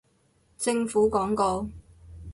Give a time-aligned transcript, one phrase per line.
[0.57, 1.69] 政府廣告